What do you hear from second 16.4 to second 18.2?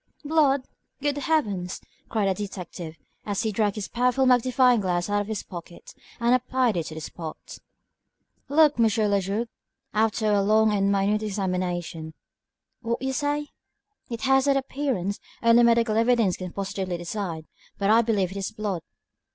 positively decide, but I